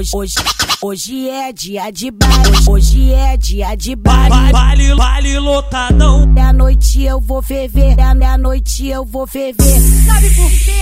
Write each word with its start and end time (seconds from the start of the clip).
hoje, 0.00 0.10
hoje, 0.14 0.34
hoje 0.80 1.28
é 1.28 1.52
dia 1.52 1.90
de 1.90 2.10
baile, 2.10 2.56
hoje 2.68 3.12
é 3.12 3.36
dia 3.36 3.74
de 3.74 3.94
baile. 3.94 4.52
Baile, 4.52 4.94
baile 4.94 5.38
lotadão. 5.38 6.26
Meia 6.26 6.52
noite 6.52 7.02
eu 7.02 7.20
vou 7.20 7.42
ferver, 7.42 7.96
meia 8.16 8.38
noite 8.38 8.88
eu 8.88 9.04
vou 9.04 9.26
ferver. 9.26 9.80
Sabe 10.06 10.30
por 10.30 10.50
quê? 10.50 10.80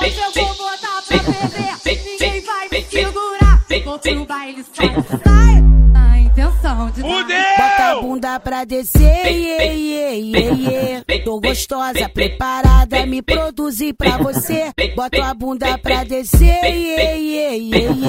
Hoje 0.00 0.16
eu 0.18 0.44
vou 0.44 0.54
botar 0.56 1.02
pra 1.06 1.18
ferver. 1.20 2.02
Ninguém 2.04 2.40
vai 2.42 2.68
me 2.70 2.84
segurar. 2.84 3.64
Vou 3.84 3.98
pro 3.98 4.26
baile, 4.26 4.64
sai, 4.74 4.88
sai. 5.24 5.64
A 5.94 6.18
intenção 6.20 6.90
de 6.90 7.02
Bota 7.02 7.84
a 7.84 8.00
bunda 8.02 8.40
pra 8.40 8.64
descer, 8.64 9.26
iê, 9.26 9.72
iê, 9.72 10.20
iê, 10.20 11.02
iê. 11.08 11.18
Tô 11.24 11.40
gostosa, 11.40 12.08
preparada, 12.08 13.04
me 13.06 13.22
produzir 13.22 13.94
pra 13.94 14.18
você. 14.18 14.70
Bota 14.94 15.24
a 15.24 15.34
bunda 15.34 15.78
pra 15.78 16.04
descer, 16.04 16.64
iê, 16.64 17.16
iê, 17.18 17.58
iê, 17.58 17.90
iê. 17.92 18.07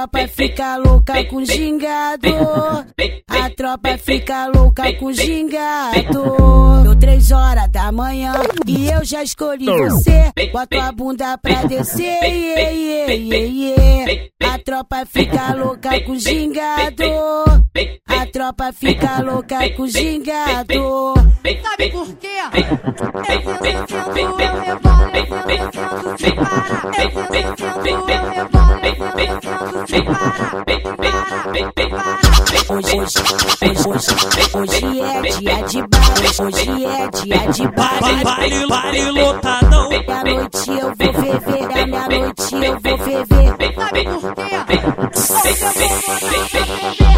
A 0.00 0.06
tropa 0.06 0.28
fica 0.28 0.76
louca 0.78 1.24
com 1.26 1.44
gingado. 1.44 2.28
A 3.28 3.50
tropa 3.50 3.98
fica 3.98 4.46
louca 4.46 4.90
com 4.94 5.12
gingado. 5.12 6.82
Deu 6.82 6.96
três 6.98 7.30
horas 7.30 7.68
da 7.68 7.92
manhã 7.92 8.32
e 8.66 8.90
eu 8.90 9.04
já 9.04 9.22
escolhi 9.22 9.66
você. 9.66 10.32
Bota 10.50 10.84
a 10.84 10.92
bunda 10.92 11.36
pra 11.36 11.64
descer, 11.64 12.18
iê, 12.24 12.72
iê, 12.72 13.16
iê, 13.18 13.46
iê. 13.46 14.30
A 14.42 14.58
tropa 14.58 15.04
fica 15.04 15.54
louca 15.54 16.00
com 16.00 16.14
gingado. 16.16 17.04
Tropa 18.32 18.72
fica 18.72 19.22
louca 19.22 19.68
com 19.70 19.86
gingado. 19.86 21.14
Sabe 21.62 21.90
por 21.90 22.06
quê? 22.14 22.28
Eu 23.28 23.42
vou 23.42 23.54
descendo, 23.54 24.18
eu 24.18 24.36
rebolo, 24.36 25.10
eu 25.14 25.26
vou 25.26 25.42
descendo, 25.46 26.18
se 26.18 26.30
para. 26.32 27.02
Eu 27.02 27.10
vou 27.10 27.22
descendo, 27.30 27.88
eu 27.88 28.06
rebolo, 28.30 28.74
eu 28.84 28.94
vou 28.96 29.10
descendo, 29.16 29.86
se 29.88 30.02
para. 30.02 30.30
Hoje, 32.70 32.96
hoje, 32.96 33.18
hoje, 33.62 33.88
hoje, 33.88 34.10
hoje 34.54 35.00
é 35.00 35.22
dia 35.22 35.56
de 35.64 35.80
baile. 35.88 36.28
Hoje 36.40 36.84
é 36.84 37.08
dia 37.10 37.40
de 37.52 37.68
Baile, 37.68 38.24
baile. 38.24 38.66
baile, 38.68 39.10
lotadão. 39.10 39.88
Meia 39.88 40.24
noite 40.24 40.70
eu 40.70 40.94
vou 40.94 41.12
ferver, 41.14 41.66
meia 41.74 42.08
noite 42.08 42.54
eu 42.54 42.80
vou 42.80 42.98
ferver. 42.98 43.48
Sabe 43.80 44.04
por 44.04 44.34
quê? 44.34 44.50
Hoje 45.16 46.58
eu 46.58 46.66
vou 47.00 47.09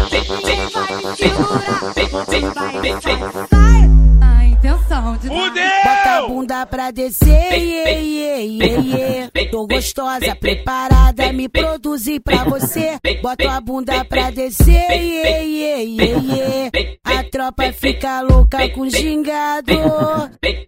A 4.21 4.45
intenção 4.45 5.17
de 5.17 5.29
Bota 5.29 6.09
a 6.17 6.27
bunda 6.27 6.65
pra 6.65 6.91
descer, 6.91 7.53
iê, 7.53 8.01
iê, 8.01 8.45
iê. 8.45 9.29
Tô 9.51 9.67
gostosa, 9.67 10.35
preparada, 10.35 11.31
me 11.31 11.47
produzir 11.47 12.19
pra 12.19 12.43
você. 12.43 12.97
Bota 13.21 13.51
a 13.51 13.61
bunda 13.61 14.03
pra 14.05 14.31
descer, 14.31 14.89
iê, 14.91 15.43
iê, 15.43 15.83
iê, 15.85 16.15
iê. 16.17 16.99
A 17.03 17.23
tropa 17.23 17.71
fica 17.73 18.21
louca 18.21 18.69
com 18.69 18.89
gingado. 18.89 19.73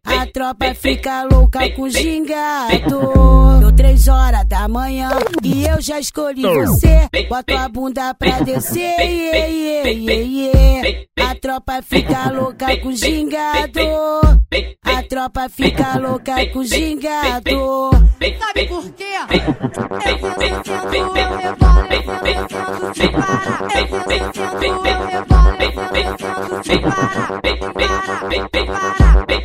A 0.06 0.25
tropa 0.28 0.73
fica 0.73 1.23
louca 1.23 1.69
com 1.72 1.90
gingado. 1.90 3.55
Três 3.76 4.08
horas 4.08 4.45
da 4.45 4.68
manhã 4.68 5.09
e 5.44 5.68
eu 5.68 5.81
já 5.81 6.00
escolhi 6.00 6.42
você. 6.42 7.09
Bota 7.30 7.59
a 7.59 7.70
bunda 7.70 8.14
pra 8.14 8.40
descer, 8.40 9.00
iê, 9.00 9.50
iê, 9.50 10.23
iê. 10.23 11.08
A 11.20 11.36
tropa 11.36 11.81
fica 11.81 12.31
louca 12.31 12.78
com 12.78 12.92
gingado. 12.92 13.80
A 14.84 15.03
tropa 15.03 15.50
fica 15.50 16.00
louca 16.00 16.46
com 16.53 16.64
gingado. 16.64 17.92
Sabe 18.40 18.68
por 18.68 18.90
quê? 18.92 19.03
Eu 20.06 20.18
vou 20.20 20.31
descendo, 20.38 20.96
eu 20.96 21.36
rebolo, 21.36 21.86
eu 21.92 22.03
vou 22.03 22.16
descendo, 22.23 22.96
se 22.96 23.08
para. 23.09 23.80
Eu 23.80 23.88
vou 23.88 24.00
descendo, 24.08 24.66
eu 24.66 25.06
rebolo, 25.06 25.50
eu 25.59 25.72
vou 25.73 25.88
descendo, 25.92 26.64
se 26.64 26.80
para. 26.80 27.06